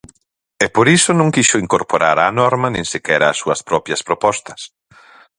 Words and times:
E 0.65 0.67
por 0.75 0.87
iso 0.97 1.11
non 1.19 1.33
quixo 1.35 1.61
incorporar 1.65 2.17
á 2.25 2.27
norma 2.41 2.67
nin 2.71 2.85
sequera 2.93 3.25
as 3.29 3.37
súas 3.41 3.61
propias 3.69 4.01
propostas. 4.07 4.61